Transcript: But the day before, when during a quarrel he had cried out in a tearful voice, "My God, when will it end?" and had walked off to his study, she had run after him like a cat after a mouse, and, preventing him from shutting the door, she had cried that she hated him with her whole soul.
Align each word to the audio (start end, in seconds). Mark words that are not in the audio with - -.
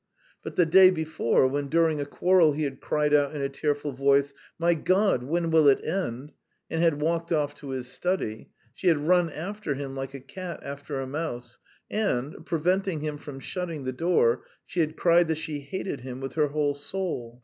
But 0.41 0.55
the 0.55 0.65
day 0.65 0.89
before, 0.89 1.47
when 1.47 1.67
during 1.67 2.01
a 2.01 2.07
quarrel 2.07 2.53
he 2.53 2.63
had 2.63 2.81
cried 2.81 3.13
out 3.13 3.35
in 3.35 3.41
a 3.43 3.49
tearful 3.49 3.91
voice, 3.91 4.33
"My 4.57 4.73
God, 4.73 5.21
when 5.21 5.51
will 5.51 5.67
it 5.67 5.79
end?" 5.85 6.31
and 6.71 6.81
had 6.81 6.99
walked 7.01 7.31
off 7.31 7.53
to 7.57 7.69
his 7.69 7.85
study, 7.85 8.49
she 8.73 8.87
had 8.87 8.97
run 9.07 9.29
after 9.29 9.75
him 9.75 9.93
like 9.93 10.15
a 10.15 10.19
cat 10.19 10.59
after 10.63 10.99
a 10.99 11.05
mouse, 11.05 11.59
and, 11.87 12.43
preventing 12.47 13.01
him 13.01 13.19
from 13.19 13.39
shutting 13.39 13.83
the 13.83 13.93
door, 13.93 14.41
she 14.65 14.79
had 14.79 14.97
cried 14.97 15.27
that 15.27 15.35
she 15.37 15.59
hated 15.59 16.01
him 16.01 16.19
with 16.19 16.33
her 16.33 16.47
whole 16.47 16.73
soul. 16.73 17.39